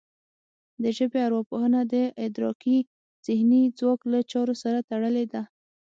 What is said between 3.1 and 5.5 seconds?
ذهني ځواک له چارو سره تړلې ده